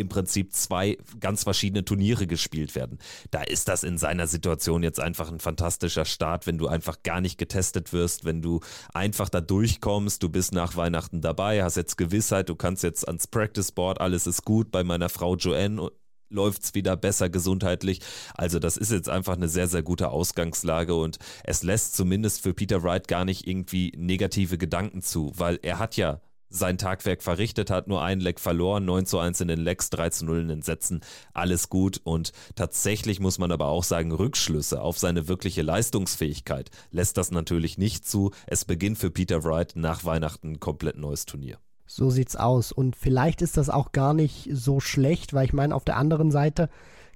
[0.00, 2.98] im Prinzip zwei ganz verschiedene Turniere gespielt werden.
[3.30, 7.20] Da ist das in seiner Situation jetzt einfach ein fantastischer Start, wenn du einfach gar
[7.20, 8.60] nicht getestet wirst, wenn du
[8.94, 13.26] einfach da durchkommst, du bist nach Weihnachten dabei, hast jetzt Gewissheit, du kannst jetzt ans
[13.26, 15.90] Practice Board, alles ist gut, bei meiner Frau Joanne
[16.30, 18.00] läuft es wieder besser gesundheitlich.
[18.34, 22.54] Also das ist jetzt einfach eine sehr, sehr gute Ausgangslage und es lässt zumindest für
[22.54, 27.70] Peter Wright gar nicht irgendwie negative Gedanken zu, weil er hat ja sein Tagwerk verrichtet
[27.70, 30.48] hat, nur ein Leck verloren, 9 zu 1 in den Lecks, 3 zu 0 in
[30.48, 31.00] den Sätzen,
[31.32, 37.16] alles gut und tatsächlich muss man aber auch sagen, Rückschlüsse auf seine wirkliche Leistungsfähigkeit lässt
[37.16, 38.32] das natürlich nicht zu.
[38.46, 41.58] Es beginnt für Peter Wright nach Weihnachten ein komplett neues Turnier.
[41.86, 42.70] So sieht's aus.
[42.70, 46.30] Und vielleicht ist das auch gar nicht so schlecht, weil ich meine, auf der anderen
[46.30, 46.70] Seite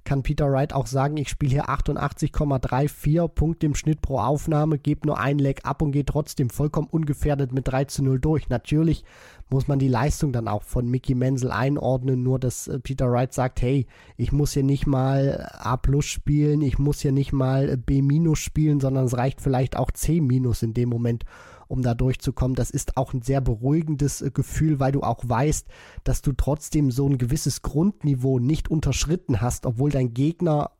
[0.05, 5.07] kann Peter Wright auch sagen, ich spiele hier 88,34 Punkte im Schnitt pro Aufnahme, gebe
[5.07, 8.47] nur ein Leg ab und gehe trotzdem vollkommen ungefährdet mit 3 zu 0 durch.
[8.47, 9.03] Natürlich
[9.49, 13.33] muss man die Leistung dann auch von Mickey Menzel einordnen, nur dass äh, Peter Wright
[13.33, 13.85] sagt, hey,
[14.17, 18.39] ich muss hier nicht mal A plus spielen, ich muss hier nicht mal B minus
[18.39, 21.25] spielen, sondern es reicht vielleicht auch C minus in dem Moment
[21.67, 22.55] um da durchzukommen.
[22.55, 25.67] Das ist auch ein sehr beruhigendes äh, Gefühl, weil du auch weißt,
[26.03, 30.71] dass du trotzdem so ein gewisses Grundniveau nicht unterschritten hast, obwohl dein Gegner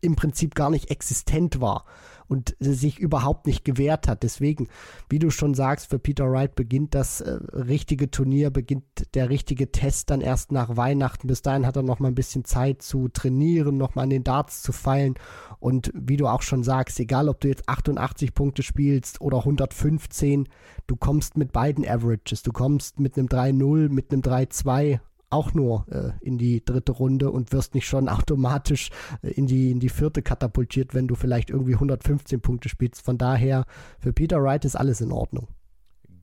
[0.00, 1.84] im Prinzip gar nicht existent war
[2.32, 4.22] und sich überhaupt nicht gewehrt hat.
[4.22, 4.68] Deswegen,
[5.10, 9.70] wie du schon sagst, für Peter Wright beginnt das äh, richtige Turnier, beginnt der richtige
[9.70, 11.26] Test dann erst nach Weihnachten.
[11.26, 14.24] Bis dahin hat er noch mal ein bisschen Zeit zu trainieren, noch mal an den
[14.24, 15.14] Darts zu feilen.
[15.60, 20.48] Und wie du auch schon sagst, egal ob du jetzt 88 Punkte spielst oder 115,
[20.86, 22.42] du kommst mit beiden Averages.
[22.42, 25.00] Du kommst mit einem 3-0, mit einem 3-2
[25.32, 28.90] auch nur äh, in die dritte Runde und wirst nicht schon automatisch
[29.22, 33.02] äh, in, die, in die vierte katapultiert, wenn du vielleicht irgendwie 115 Punkte spielst.
[33.02, 33.64] Von daher,
[33.98, 35.48] für Peter Wright ist alles in Ordnung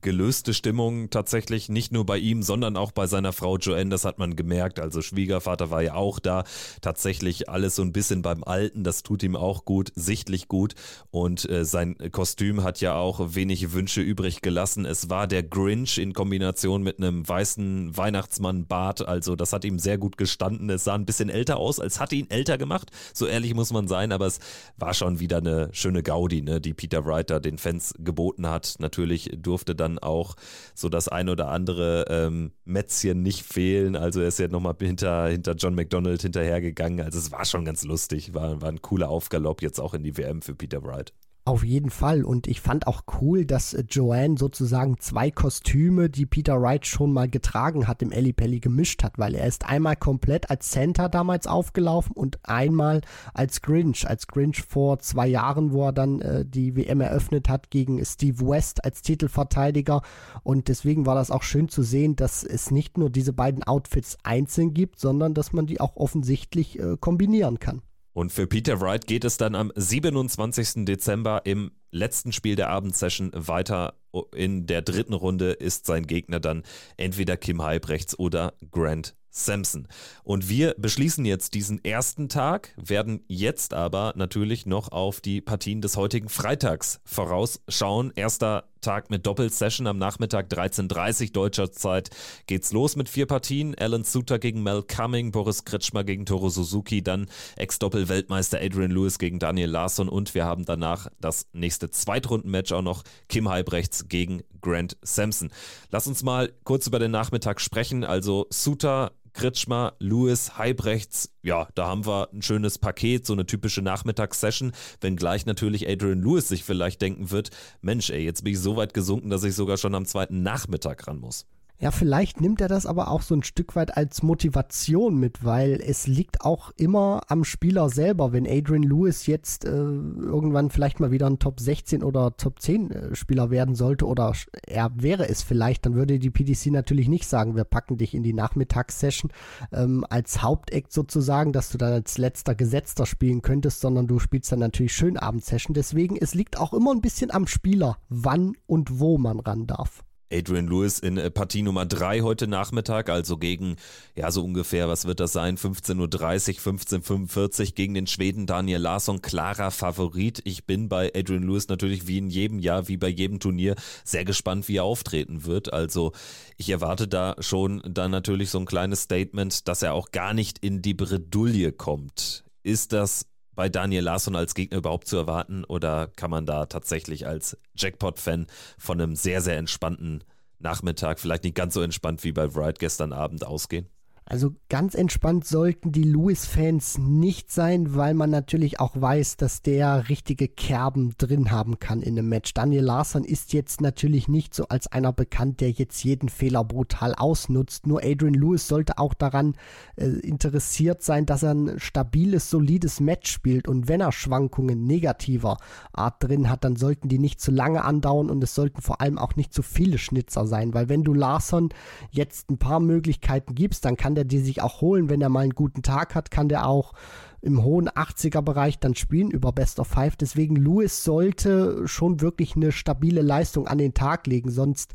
[0.02, 3.90] gelöste Stimmung tatsächlich nicht nur bei ihm, sondern auch bei seiner Frau Joanne.
[3.90, 4.80] Das hat man gemerkt.
[4.80, 6.44] Also Schwiegervater war ja auch da.
[6.80, 8.84] Tatsächlich alles so ein bisschen beim Alten.
[8.84, 10.74] Das tut ihm auch gut, sichtlich gut.
[11.10, 14.84] Und äh, sein Kostüm hat ja auch wenig Wünsche übrig gelassen.
[14.84, 19.06] Es war der Grinch in Kombination mit einem weißen Weihnachtsmann-Bart.
[19.06, 20.70] Also das hat ihm sehr gut gestanden.
[20.70, 22.90] Es sah ein bisschen älter aus, als hatte ihn älter gemacht.
[23.14, 24.12] So ehrlich muss man sein.
[24.12, 24.40] Aber es
[24.76, 28.76] war schon wieder eine schöne Gaudi, ne, die Peter Writer den Fans geboten hat.
[28.78, 30.36] Natürlich durfte dann dann auch
[30.74, 33.96] so das ein oder andere ähm, Mätzchen nicht fehlen.
[33.96, 37.00] Also er ist ja nochmal hinter, hinter John McDonald hinterhergegangen.
[37.00, 40.16] Also es war schon ganz lustig, war, war ein cooler Aufgalopp jetzt auch in die
[40.16, 41.12] WM für Peter Wright.
[41.50, 42.22] Auf jeden Fall.
[42.22, 47.12] Und ich fand auch cool, dass äh, Joanne sozusagen zwei Kostüme, die Peter Wright schon
[47.12, 51.08] mal getragen hat, im Ellie Pelli gemischt hat, weil er ist einmal komplett als Santa
[51.08, 53.00] damals aufgelaufen und einmal
[53.34, 54.08] als Grinch.
[54.08, 58.46] Als Grinch vor zwei Jahren, wo er dann äh, die WM eröffnet hat gegen Steve
[58.46, 60.02] West als Titelverteidiger.
[60.44, 64.18] Und deswegen war das auch schön zu sehen, dass es nicht nur diese beiden Outfits
[64.22, 67.82] einzeln gibt, sondern dass man die auch offensichtlich äh, kombinieren kann.
[68.12, 70.84] Und für Peter Wright geht es dann am 27.
[70.84, 73.94] Dezember im letzten Spiel der Abendsession weiter.
[74.34, 76.64] In der dritten Runde ist sein Gegner dann
[76.96, 79.86] entweder Kim Halbrechts oder Grant Sampson.
[80.24, 85.80] Und wir beschließen jetzt diesen ersten Tag, werden jetzt aber natürlich noch auf die Partien
[85.80, 88.12] des heutigen Freitags vorausschauen.
[88.16, 92.10] Erster Tag mit Doppelsession am Nachmittag 13.30 deutscher Zeit
[92.46, 93.74] geht's los mit vier Partien.
[93.78, 99.38] Alan Suter gegen Mel Cumming, Boris Kritschmer gegen Toro Suzuki, dann Ex-Doppel-Weltmeister Adrian Lewis gegen
[99.38, 104.96] Daniel Larsson und wir haben danach das nächste Zweitrundenmatch auch noch Kim Halbrechts gegen Grant
[105.02, 105.50] Sampson.
[105.90, 108.04] Lass uns mal kurz über den Nachmittag sprechen.
[108.04, 113.82] Also Suter Kritschmer, Lewis, Heibrechts, ja, da haben wir ein schönes Paket, so eine typische
[113.82, 118.76] Nachmittagssession, wenngleich natürlich Adrian Lewis sich vielleicht denken wird, Mensch, ey, jetzt bin ich so
[118.76, 121.46] weit gesunken, dass ich sogar schon am zweiten Nachmittag ran muss.
[121.82, 125.80] Ja, vielleicht nimmt er das aber auch so ein Stück weit als Motivation mit, weil
[125.82, 128.32] es liegt auch immer am Spieler selber.
[128.32, 132.90] Wenn Adrian Lewis jetzt äh, irgendwann vielleicht mal wieder ein Top 16 oder Top 10
[132.90, 134.34] äh, Spieler werden sollte oder
[134.66, 138.22] er wäre es vielleicht, dann würde die PDC natürlich nicht sagen, wir packen dich in
[138.22, 139.32] die Nachmittagssession
[139.72, 144.52] ähm, als Hauptakt sozusagen, dass du dann als letzter Gesetzter spielen könntest, sondern du spielst
[144.52, 145.72] dann natürlich schön Abendsession.
[145.72, 150.04] Deswegen, es liegt auch immer ein bisschen am Spieler, wann und wo man ran darf.
[150.32, 153.76] Adrian Lewis in äh, Partie Nummer 3 heute Nachmittag, also gegen,
[154.14, 155.56] ja, so ungefähr, was wird das sein?
[155.56, 159.22] 15.30 Uhr, 15.45 Uhr gegen den Schweden Daniel Larsson.
[159.22, 160.40] Klarer Favorit.
[160.44, 164.24] Ich bin bei Adrian Lewis natürlich wie in jedem Jahr, wie bei jedem Turnier, sehr
[164.24, 165.72] gespannt, wie er auftreten wird.
[165.72, 166.12] Also
[166.56, 170.58] ich erwarte da schon dann natürlich so ein kleines Statement, dass er auch gar nicht
[170.58, 172.44] in die Bredouille kommt.
[172.62, 173.29] Ist das
[173.60, 178.46] bei Daniel Larsson als Gegner überhaupt zu erwarten oder kann man da tatsächlich als Jackpot-Fan
[178.78, 180.24] von einem sehr, sehr entspannten
[180.60, 183.90] Nachmittag, vielleicht nicht ganz so entspannt wie bei Wright gestern Abend ausgehen?
[184.30, 190.08] Also ganz entspannt sollten die Lewis-Fans nicht sein, weil man natürlich auch weiß, dass der
[190.08, 192.54] richtige Kerben drin haben kann in einem Match.
[192.54, 197.16] Daniel Larsson ist jetzt natürlich nicht so als einer bekannt, der jetzt jeden Fehler brutal
[197.16, 197.88] ausnutzt.
[197.88, 199.56] Nur Adrian Lewis sollte auch daran
[199.96, 203.66] äh, interessiert sein, dass er ein stabiles, solides Match spielt.
[203.66, 205.56] Und wenn er Schwankungen negativer
[205.92, 209.18] Art drin hat, dann sollten die nicht zu lange andauern und es sollten vor allem
[209.18, 210.72] auch nicht zu viele Schnitzer sein.
[210.72, 211.70] Weil wenn du Larsson
[212.12, 215.30] jetzt ein paar Möglichkeiten gibst, dann kann der der die sich auch holen, wenn er
[215.30, 216.92] mal einen guten Tag hat, kann der auch
[217.40, 220.16] im hohen 80er Bereich dann spielen über Best of Five.
[220.16, 224.92] Deswegen Lewis sollte schon wirklich eine stabile Leistung an den Tag legen, sonst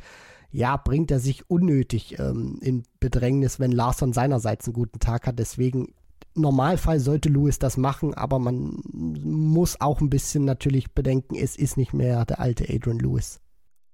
[0.51, 5.39] ja, bringt er sich unnötig ähm, in Bedrängnis, wenn Larson seinerseits einen guten Tag hat.
[5.39, 5.93] Deswegen
[6.35, 11.77] Normalfall sollte Lewis das machen, aber man muss auch ein bisschen natürlich bedenken, es ist
[11.77, 13.41] nicht mehr der alte Adrian Lewis.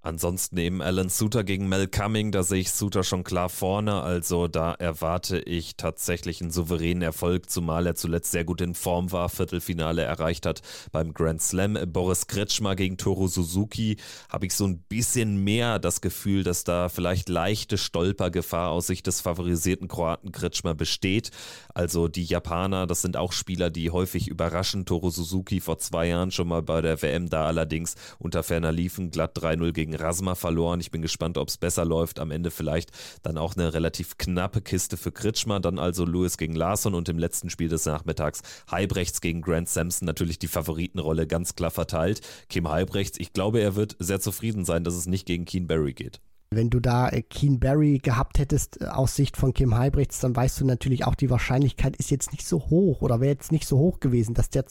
[0.04, 4.48] Ansonsten eben Alan Suter gegen Mel Cumming, da sehe ich Suter schon klar vorne, also
[4.48, 9.30] da erwarte ich tatsächlich einen souveränen Erfolg, zumal er zuletzt sehr gut in Form war,
[9.30, 10.62] Viertelfinale erreicht hat
[10.92, 11.78] beim Grand Slam.
[11.88, 13.98] Boris Kretschmer gegen Toru Suzuki
[14.30, 19.06] habe ich so ein bisschen mehr das Gefühl, dass da vielleicht leichte Stolpergefahr aus Sicht
[19.06, 21.30] des favorisierten Kroaten Kretschmer besteht.
[21.76, 24.86] Also die Japaner, das sind auch Spieler, die häufig überraschen.
[24.86, 29.12] Toru Suzuki vor zwei Jahren schon mal bei der WM da allerdings unter ferner liefen,
[29.12, 30.80] glatt 3-0 gegen gegen Rasma verloren.
[30.80, 32.20] Ich bin gespannt, ob es besser läuft.
[32.20, 32.92] Am Ende vielleicht
[33.24, 35.60] dann auch eine relativ knappe Kiste für Kritschmer.
[35.60, 40.06] Dann also Lewis gegen Larsson und im letzten Spiel des Nachmittags Heibrechts gegen Grant Sampson.
[40.06, 42.22] Natürlich die Favoritenrolle ganz klar verteilt.
[42.50, 45.94] Kim Heibrechts, ich glaube, er wird sehr zufrieden sein, dass es nicht gegen Keen Barry
[45.94, 46.22] geht.
[46.54, 50.36] Wenn du da äh, Keen Barry gehabt hättest äh, aus Sicht von Kim Heibrechts, dann
[50.36, 53.66] weißt du natürlich auch, die Wahrscheinlichkeit ist jetzt nicht so hoch oder wäre jetzt nicht
[53.66, 54.66] so hoch gewesen, dass der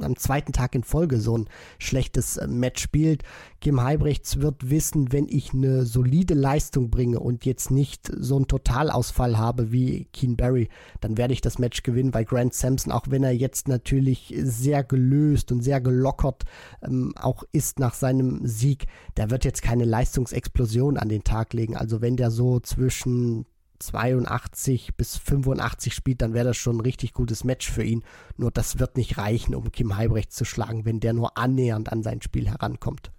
[0.00, 1.46] am zweiten Tag in Folge so ein
[1.78, 3.22] schlechtes äh, Match spielt.
[3.60, 8.48] Kim Heibrechts wird wissen, wenn ich eine solide Leistung bringe und jetzt nicht so einen
[8.48, 10.70] Totalausfall habe wie Keen Barry,
[11.02, 14.82] dann werde ich das Match gewinnen, weil Grant Sampson, auch wenn er jetzt natürlich sehr
[14.84, 16.44] gelöst und sehr gelockert
[16.82, 18.86] ähm, auch ist nach seinem Sieg,
[19.18, 21.76] der wird jetzt keine Leistungsexplosion an den Tag legen.
[21.76, 23.46] Also wenn der so zwischen
[23.78, 28.02] 82 bis 85 spielt, dann wäre das schon ein richtig gutes Match für ihn.
[28.36, 32.02] Nur das wird nicht reichen, um Kim Heibrecht zu schlagen, wenn der nur annähernd an
[32.02, 33.12] sein Spiel herankommt.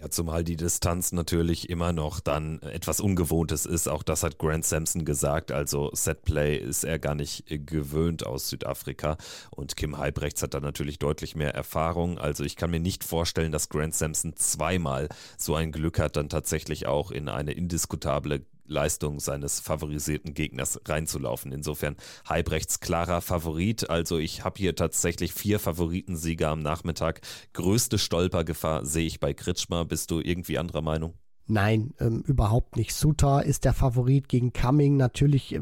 [0.00, 3.88] Ja, zumal die Distanz natürlich immer noch dann etwas Ungewohntes ist.
[3.88, 5.50] Auch das hat Grant Sampson gesagt.
[5.50, 9.16] Also Setplay ist er gar nicht gewöhnt aus Südafrika.
[9.50, 12.16] Und Kim Heibrechts hat da natürlich deutlich mehr Erfahrung.
[12.18, 16.28] Also ich kann mir nicht vorstellen, dass Grant Sampson zweimal so ein Glück hat, dann
[16.28, 21.52] tatsächlich auch in eine indiskutable Leistung seines favorisierten Gegners reinzulaufen.
[21.52, 21.96] Insofern
[22.28, 23.90] Heibrechts klarer Favorit.
[23.90, 27.20] Also ich habe hier tatsächlich vier Favoritensieger am Nachmittag.
[27.52, 29.84] Größte Stolpergefahr sehe ich bei Kritschmer.
[29.84, 31.18] Bist du irgendwie anderer Meinung?
[31.50, 32.94] Nein, ähm, überhaupt nicht.
[32.94, 34.98] Suter ist der Favorit gegen Cumming.
[34.98, 35.60] Natürlich äh,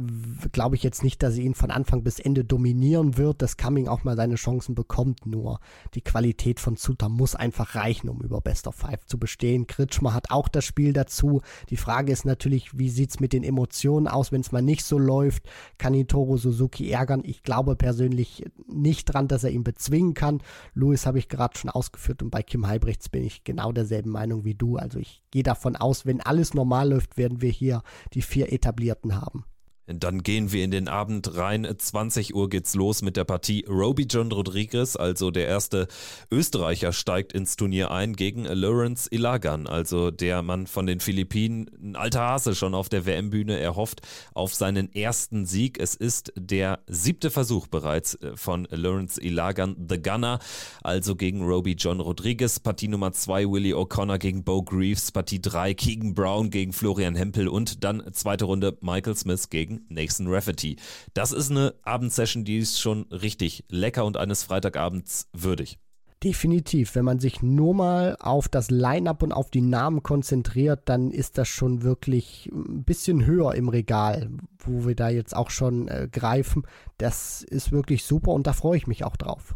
[0.50, 3.86] glaube ich jetzt nicht, dass er ihn von Anfang bis Ende dominieren wird, dass Cumming
[3.86, 5.26] auch mal seine Chancen bekommt.
[5.26, 5.60] Nur
[5.94, 9.68] die Qualität von Suter muss einfach reichen, um über Best of Five zu bestehen.
[9.68, 11.40] Kritschmer hat auch das Spiel dazu.
[11.70, 14.98] Die Frage ist natürlich, wie sieht's mit den Emotionen aus, wenn es mal nicht so
[14.98, 15.48] läuft?
[15.78, 17.22] Kann ihn Toro Suzuki ärgern?
[17.24, 20.42] Ich glaube persönlich nicht dran, dass er ihn bezwingen kann.
[20.74, 24.44] Louis habe ich gerade schon ausgeführt und bei Kim Heibrechts bin ich genau derselben Meinung
[24.44, 24.78] wie du.
[24.78, 27.82] Also ich gehe davon aus, wenn alles normal läuft, werden wir hier
[28.14, 29.44] die vier etablierten haben.
[29.86, 31.66] Dann gehen wir in den Abend rein.
[31.76, 33.64] 20 Uhr geht's los mit der Partie.
[33.68, 35.86] Roby John Rodriguez, also der erste
[36.30, 41.70] Österreicher, steigt ins Turnier ein gegen Lawrence Ilagan, also der Mann von den Philippinen.
[41.80, 43.58] Ein alter Hase schon auf der WM-Bühne.
[43.60, 44.00] Er hofft
[44.34, 45.78] auf seinen ersten Sieg.
[45.78, 50.40] Es ist der siebte Versuch bereits äh, von Lawrence Ilagan, The Gunner,
[50.82, 52.58] also gegen Roby John Rodriguez.
[52.58, 55.12] Partie Nummer 2 Willie O'Connor gegen Bo Greaves.
[55.12, 60.26] Partie 3 Keegan Brown gegen Florian Hempel und dann zweite Runde Michael Smith gegen Nathan
[60.28, 60.76] Rafferty.
[61.14, 65.78] Das ist eine Abendsession, die ist schon richtig lecker und eines Freitagabends würdig.
[66.24, 66.94] Definitiv.
[66.94, 71.36] Wenn man sich nur mal auf das Line-up und auf die Namen konzentriert, dann ist
[71.36, 76.08] das schon wirklich ein bisschen höher im Regal, wo wir da jetzt auch schon äh,
[76.10, 76.62] greifen.
[76.96, 79.54] Das ist wirklich super und da freue ich mich auch drauf.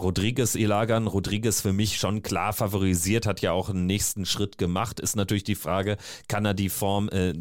[0.00, 4.98] Rodriguez Ilagan, Rodriguez für mich schon klar favorisiert, hat ja auch einen nächsten Schritt gemacht.
[4.98, 7.34] Ist natürlich die Frage, kann er die Form äh,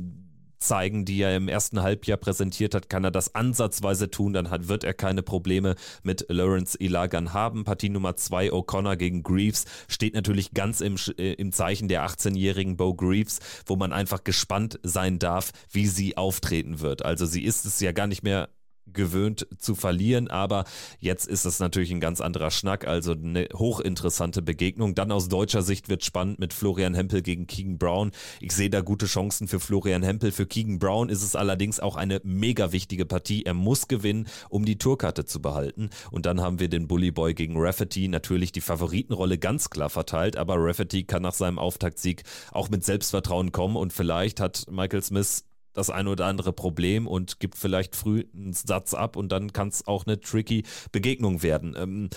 [0.60, 4.68] zeigen, die er im ersten Halbjahr präsentiert hat, kann er das ansatzweise tun, dann hat,
[4.68, 7.64] wird er keine Probleme mit Lawrence Ilagan haben.
[7.64, 12.78] Partie Nummer 2 O'Connor gegen Greaves steht natürlich ganz im, äh, im Zeichen der 18-jährigen
[12.78, 17.04] Bo Greaves, wo man einfach gespannt sein darf, wie sie auftreten wird.
[17.04, 18.50] Also sie ist es ja gar nicht mehr
[18.94, 20.66] gewöhnt zu verlieren, aber
[21.00, 24.96] jetzt ist es natürlich ein ganz anderer Schnack, also eine hochinteressante Begegnung.
[24.96, 28.12] Dann aus deutscher Sicht wird spannend mit Florian Hempel gegen Keegan Brown.
[28.40, 30.32] Ich sehe da gute Chancen für Florian Hempel.
[30.32, 33.44] Für Keegan Brown ist es allerdings auch eine mega wichtige Partie.
[33.44, 35.90] Er muss gewinnen, um die Tourkarte zu behalten.
[36.12, 38.08] Und dann haben wir den Bully Boy gegen Rafferty.
[38.08, 43.52] Natürlich die Favoritenrolle ganz klar verteilt, aber Rafferty kann nach seinem Auftaktsieg auch mit Selbstvertrauen
[43.52, 45.46] kommen und vielleicht hat Michael Smith
[45.80, 49.70] das eine oder andere Problem und gibt vielleicht früh einen Satz ab und dann kann
[49.70, 51.76] es auch eine tricky Begegnung werden.
[51.78, 52.10] Ähm,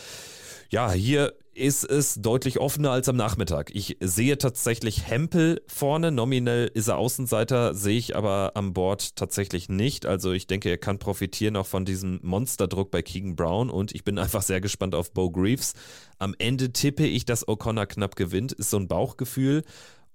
[0.69, 3.71] ja, hier ist es deutlich offener als am Nachmittag.
[3.75, 6.11] Ich sehe tatsächlich Hempel vorne.
[6.11, 10.07] Nominell ist er Außenseiter, sehe ich aber am Board tatsächlich nicht.
[10.07, 14.03] Also ich denke, er kann profitieren auch von diesem Monsterdruck bei Keegan Brown und ich
[14.03, 15.75] bin einfach sehr gespannt auf Bo Greaves.
[16.19, 18.53] Am Ende tippe ich, dass O'Connor knapp gewinnt.
[18.53, 19.63] Ist so ein Bauchgefühl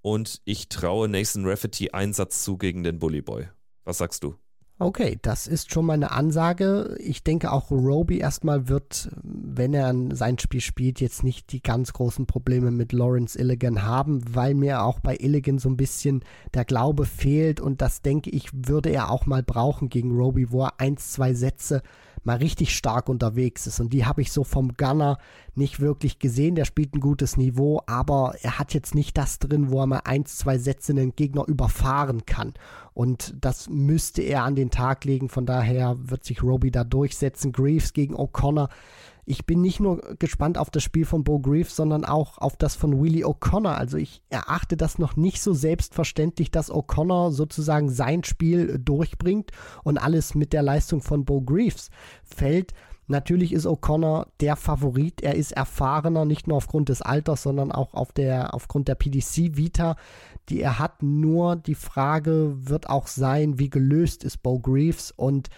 [0.08, 3.48] und ich traue Nathan Rafferty Einsatz zu gegen den Bully Boy.
[3.84, 4.36] Was sagst du?
[4.78, 6.96] Okay, das ist schon mal eine Ansage.
[7.00, 11.92] Ich denke auch Roby erstmal wird, wenn er sein Spiel spielt, jetzt nicht die ganz
[11.92, 16.64] großen Probleme mit Lawrence Illigan haben, weil mir auch bei Illigan so ein bisschen der
[16.64, 20.80] Glaube fehlt und das denke ich, würde er auch mal brauchen gegen Roby, wo er
[20.80, 21.82] eins, zwei Sätze
[22.28, 23.80] mal richtig stark unterwegs ist.
[23.80, 25.16] Und die habe ich so vom Gunner
[25.54, 26.54] nicht wirklich gesehen.
[26.54, 30.02] Der spielt ein gutes Niveau, aber er hat jetzt nicht das drin, wo er mal
[30.04, 32.52] eins, zwei Sätze einen Gegner überfahren kann.
[32.92, 35.30] Und das müsste er an den Tag legen.
[35.30, 37.50] Von daher wird sich Roby da durchsetzen.
[37.50, 38.68] Greaves gegen O'Connor
[39.28, 42.76] ich bin nicht nur gespannt auf das Spiel von Bo Greaves, sondern auch auf das
[42.76, 43.74] von Willie O'Connor.
[43.74, 49.50] Also ich erachte das noch nicht so selbstverständlich, dass O'Connor sozusagen sein Spiel durchbringt
[49.84, 51.90] und alles mit der Leistung von Bo Greaves
[52.24, 52.72] fällt.
[53.06, 55.20] Natürlich ist O'Connor der Favorit.
[55.20, 59.96] Er ist erfahrener, nicht nur aufgrund des Alters, sondern auch auf der, aufgrund der PDC-Vita,
[60.48, 61.02] die er hat.
[61.02, 65.50] Nur die Frage wird auch sein, wie gelöst ist Bo Greaves und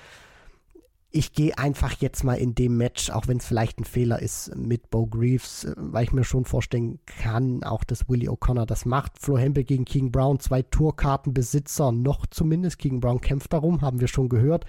[1.12, 4.54] ich gehe einfach jetzt mal in dem Match, auch wenn es vielleicht ein Fehler ist,
[4.54, 8.86] mit Bo Greaves, äh, weil ich mir schon vorstellen kann, auch dass Willie O'Connor das
[8.86, 9.18] macht.
[9.18, 12.78] Flo Hempel gegen King Brown, zwei Tourkartenbesitzer, noch zumindest.
[12.78, 14.64] King Brown kämpft darum, haben wir schon gehört.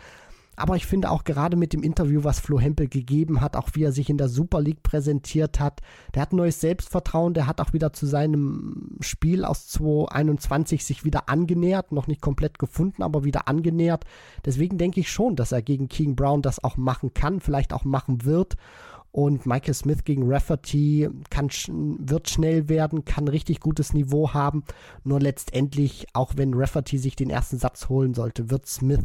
[0.58, 3.84] Aber ich finde auch gerade mit dem Interview, was Flo Hempel gegeben hat, auch wie
[3.84, 5.82] er sich in der Super League präsentiert hat,
[6.14, 11.30] der hat neues Selbstvertrauen, der hat auch wieder zu seinem Spiel aus 2021 sich wieder
[11.30, 14.04] angenähert, noch nicht komplett gefunden, aber wieder angenähert.
[14.46, 17.86] Deswegen denke ich schon, dass er gegen King Brown das auch machen kann, vielleicht auch
[17.86, 18.58] machen wird.
[19.14, 21.50] Und Michael Smith gegen Rafferty kann,
[22.00, 24.64] wird schnell werden, kann richtig gutes Niveau haben.
[25.04, 29.04] Nur letztendlich, auch wenn Rafferty sich den ersten Satz holen sollte, wird Smith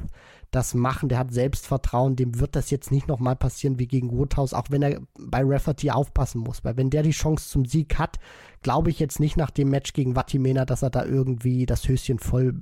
[0.53, 1.09] das machen.
[1.09, 2.14] Der hat Selbstvertrauen.
[2.14, 5.90] Dem wird das jetzt nicht nochmal passieren wie gegen Woodhouse, auch wenn er bei Rafferty
[5.90, 6.64] aufpassen muss.
[6.64, 8.19] Weil wenn der die Chance zum Sieg hat,
[8.62, 12.21] glaube ich jetzt nicht nach dem Match gegen Vatimena, dass er da irgendwie das Höschen
[12.21, 12.55] voll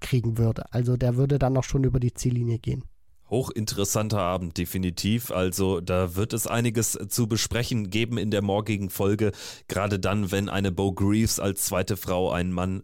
[0.00, 0.72] kriegen würde.
[0.72, 2.84] Also der würde dann noch schon über die Ziellinie gehen.
[3.30, 5.30] Hochinteressanter Abend, definitiv.
[5.30, 9.32] Also da wird es einiges zu besprechen geben in der morgigen Folge.
[9.68, 12.82] Gerade dann, wenn eine Bo Greaves als zweite Frau einen Mann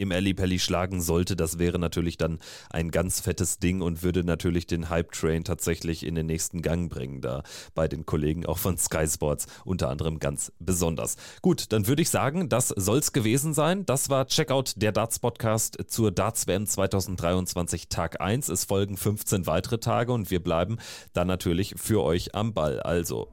[0.00, 2.38] im Ali Pelli schlagen sollte, das wäre natürlich dann
[2.70, 7.20] ein ganz fettes Ding und würde natürlich den Hype-Train tatsächlich in den nächsten Gang bringen,
[7.20, 7.42] da
[7.74, 11.16] bei den Kollegen auch von Sky Sports unter anderem ganz besonders.
[11.42, 13.84] Gut, dann würde ich sagen, das soll's gewesen sein.
[13.84, 18.48] Das war Checkout der Darts Podcast zur Darts WM 2023 Tag 1.
[18.48, 20.78] Es folgen 15 weitere Tage und wir bleiben
[21.12, 22.80] dann natürlich für euch am Ball.
[22.80, 23.28] Also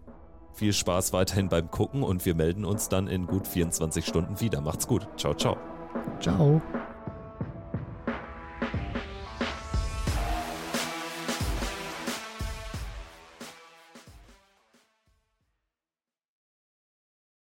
[0.54, 4.60] viel Spaß weiterhin beim Gucken und wir melden uns dann in gut 24 Stunden wieder.
[4.60, 5.08] Macht's gut.
[5.16, 5.77] Ciao, ciao.
[6.20, 6.62] Ciao.